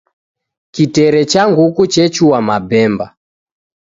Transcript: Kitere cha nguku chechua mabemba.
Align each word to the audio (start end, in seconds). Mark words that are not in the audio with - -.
Kitere 0.73 1.21
cha 1.31 1.41
nguku 1.49 1.83
chechua 1.93 2.39
mabemba. 2.47 3.07